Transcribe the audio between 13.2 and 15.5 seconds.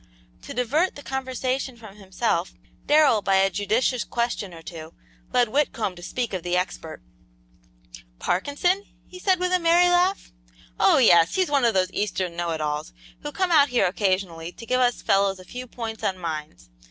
who come out here occasionally to give us fellows a